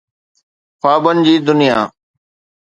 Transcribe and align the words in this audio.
خوابن 0.79 1.17
جي 1.25 1.33
دنيا. 1.45 1.79